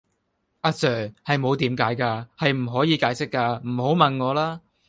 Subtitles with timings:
[0.61, 4.61] 阿 sir, 係冇點解架,係唔可以解釋架,唔好問我啦!